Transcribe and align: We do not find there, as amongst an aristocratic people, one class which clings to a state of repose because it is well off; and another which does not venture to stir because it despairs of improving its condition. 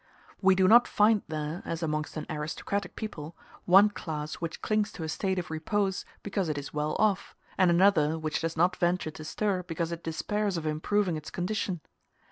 We 0.41 0.55
do 0.55 0.67
not 0.67 0.87
find 0.87 1.21
there, 1.27 1.61
as 1.63 1.83
amongst 1.83 2.17
an 2.17 2.25
aristocratic 2.27 2.95
people, 2.95 3.37
one 3.65 3.91
class 3.91 4.33
which 4.41 4.63
clings 4.63 4.91
to 4.93 5.03
a 5.03 5.07
state 5.07 5.37
of 5.37 5.51
repose 5.51 6.05
because 6.23 6.49
it 6.49 6.57
is 6.57 6.73
well 6.73 6.95
off; 6.97 7.35
and 7.55 7.69
another 7.69 8.17
which 8.17 8.41
does 8.41 8.57
not 8.57 8.75
venture 8.75 9.11
to 9.11 9.23
stir 9.23 9.61
because 9.61 9.91
it 9.91 10.03
despairs 10.03 10.57
of 10.57 10.65
improving 10.65 11.17
its 11.17 11.29
condition. 11.29 11.81